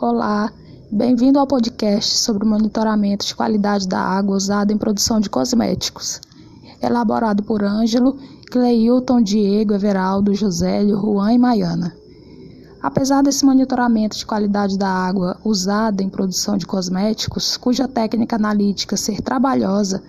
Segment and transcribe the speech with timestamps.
[0.00, 0.52] Olá,
[0.90, 6.20] bem-vindo ao podcast sobre o monitoramento de qualidade da água usada em produção de cosméticos.
[6.82, 8.18] Elaborado por Ângelo,
[8.50, 11.94] Cleilton, Diego, Everaldo, Josélio, Juan e Maiana.
[12.82, 18.96] Apesar desse monitoramento de qualidade da água usada em produção de cosméticos, cuja técnica analítica
[18.96, 20.02] ser trabalhosa,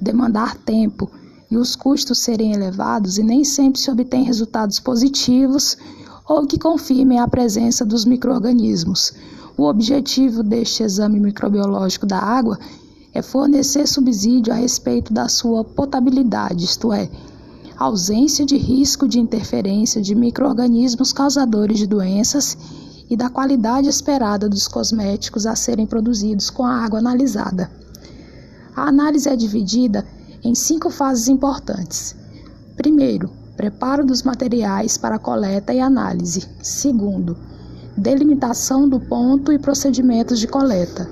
[0.00, 1.10] demandar tempo
[1.50, 5.76] e os custos serem elevados e nem sempre se obtém resultados positivos
[6.28, 9.12] ou que confirmem a presença dos microorganismos.
[9.56, 12.58] O objetivo deste exame microbiológico da água
[13.14, 17.08] é fornecer subsídio a respeito da sua potabilidade, isto é,
[17.78, 22.56] ausência de risco de interferência de microorganismos causadores de doenças
[23.08, 27.70] e da qualidade esperada dos cosméticos a serem produzidos com a água analisada.
[28.74, 30.04] A análise é dividida
[30.42, 32.14] em cinco fases importantes.
[32.76, 36.46] Primeiro, preparo dos materiais para coleta e análise.
[36.62, 37.36] Segundo,
[37.96, 41.08] delimitação do ponto e procedimentos de coleta.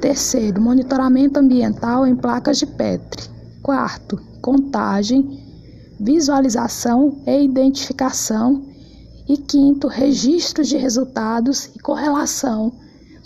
[0.00, 3.28] Terceiro, monitoramento ambiental em placas de Petri.
[3.62, 5.42] Quarto, contagem,
[5.98, 8.64] visualização e identificação.
[9.28, 12.72] E quinto, registro de resultados e correlação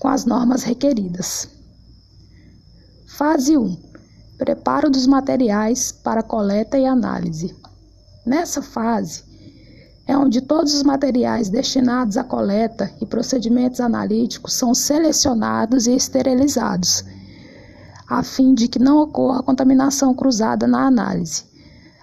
[0.00, 1.48] com as normas requeridas.
[3.06, 3.76] Fase 1
[4.36, 7.54] Preparo dos materiais para coleta e análise.
[8.24, 9.24] Nessa fase,
[10.06, 17.04] é onde todos os materiais destinados à coleta e procedimentos analíticos são selecionados e esterilizados,
[18.08, 21.44] a fim de que não ocorra contaminação cruzada na análise.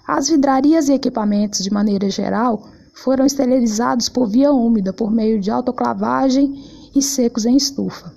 [0.05, 5.49] As vidrarias e equipamentos, de maneira geral, foram esterilizados por via úmida por meio de
[5.49, 6.61] autoclavagem
[6.93, 8.11] e secos em estufa.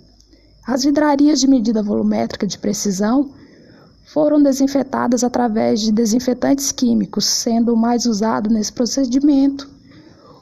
[0.67, 3.31] As vidrarias de medida volumétrica de precisão
[4.13, 9.71] foram desinfetadas através de desinfetantes químicos, sendo o mais usado nesse procedimento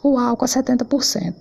[0.03, 1.35] o álcool a 70%.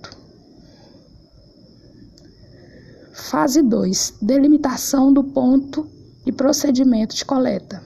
[3.12, 5.88] Fase 2: delimitação do ponto
[6.24, 7.82] e procedimento de coleta.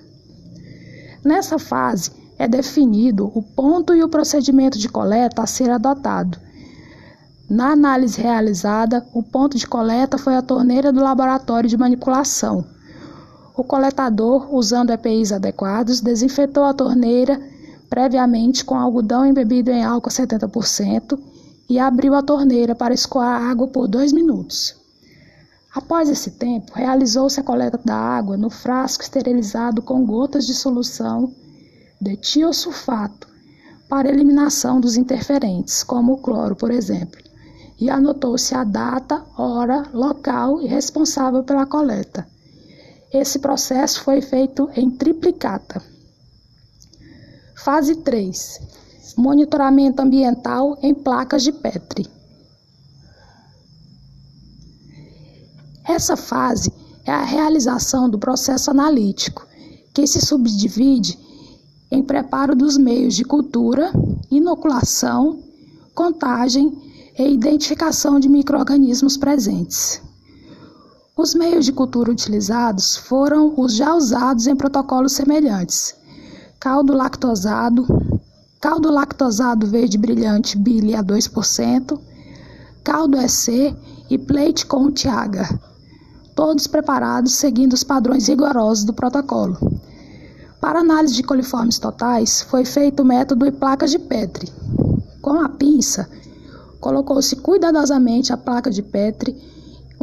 [1.24, 6.38] Nessa fase, é definido o ponto e o procedimento de coleta a ser adotado.
[7.48, 12.74] Na análise realizada, o ponto de coleta foi a torneira do laboratório de manipulação
[13.56, 17.40] o coletador, usando EPIs adequados, desinfetou a torneira
[17.88, 21.16] previamente com algodão embebido em álcool 70%
[21.68, 24.74] e abriu a torneira para escoar a água por dois minutos.
[25.72, 31.32] Após esse tempo, realizou-se a coleta da água no frasco esterilizado com gotas de solução
[32.00, 33.28] de tiosulfato
[33.88, 37.20] para eliminação dos interferentes, como o cloro, por exemplo,
[37.80, 42.33] e anotou-se a data, hora, local e responsável pela coleta.
[43.14, 45.80] Esse processo foi feito em triplicata.
[47.54, 48.60] Fase 3:
[49.16, 52.10] Monitoramento ambiental em placas de Petri.
[55.86, 56.72] Essa fase
[57.06, 59.46] é a realização do processo analítico,
[59.94, 61.16] que se subdivide
[61.92, 63.92] em preparo dos meios de cultura,
[64.28, 65.40] inoculação,
[65.94, 66.76] contagem
[67.16, 70.02] e identificação de microorganismos presentes.
[71.16, 75.94] Os meios de cultura utilizados foram os já usados em protocolos semelhantes:
[76.58, 77.86] caldo lactosado,
[78.60, 82.00] caldo lactosado verde brilhante bile a 2%,
[82.82, 83.76] caldo EC
[84.10, 85.48] e plate com tiaga,
[86.34, 89.56] todos preparados seguindo os padrões rigorosos do protocolo.
[90.60, 94.52] Para análise de coliformes totais, foi feito o método e placas de Petri.
[95.22, 96.10] Com a pinça,
[96.80, 99.53] colocou-se cuidadosamente a placa de Petri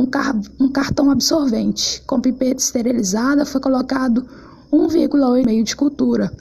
[0.01, 2.01] um, car um cartão absorvente.
[2.07, 4.25] Com pipeta esterilizada foi colocado
[4.71, 6.31] 1,8 de cultura,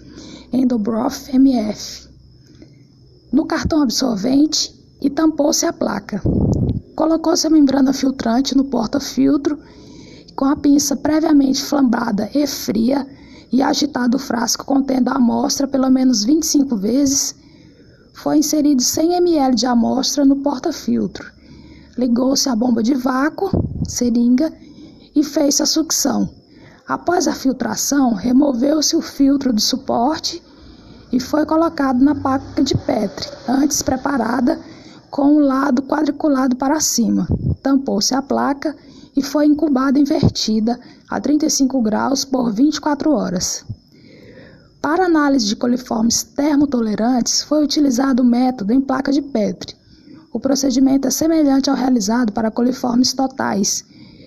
[0.53, 2.09] Endobroth MF,
[3.33, 6.23] no cartão absorvente e tampou-se a placa.
[6.97, 9.59] Colocou-se a membrana filtrante no porta-filtro
[10.35, 13.07] com a pinça previamente flambada e fria
[13.53, 17.35] e agitado o frasco contendo a amostra pelo menos 25 vezes,
[18.15, 21.40] foi inserido 100 ml de amostra no porta-filtro
[21.97, 23.51] Ligou-se a bomba de vácuo,
[23.87, 24.53] seringa,
[25.15, 26.31] e fez a sucção.
[26.87, 30.43] Após a filtração, removeu-se o filtro do suporte
[31.13, 34.61] e foi colocado na placa de Petri, antes preparada
[35.11, 37.27] com o lado quadriculado para cima.
[37.63, 38.75] Tampou-se a placa
[39.17, 40.79] e foi incubada invertida
[41.09, 43.65] a 35 graus por 24 horas.
[44.81, 49.77] Para análise de coliformes termotolerantes, foi utilizado o método em placa de Petri,
[50.33, 53.85] o procedimento é semelhante ao realizado para coliformes totais,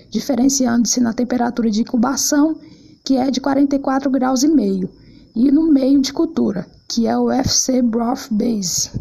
[0.10, 2.60] diferenciando-se na temperatura de incubação,
[3.04, 4.90] que é de 44 graus e meio,
[5.34, 8.92] e no meio de cultura, que é o FC Broth Base.